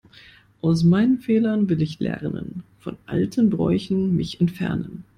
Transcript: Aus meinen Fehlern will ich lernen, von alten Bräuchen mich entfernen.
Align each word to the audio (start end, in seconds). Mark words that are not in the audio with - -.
Aus 0.61 0.83
meinen 0.83 1.19
Fehlern 1.19 1.69
will 1.69 1.79
ich 1.79 1.99
lernen, 1.99 2.63
von 2.79 2.97
alten 3.05 3.51
Bräuchen 3.51 4.15
mich 4.15 4.41
entfernen. 4.41 5.03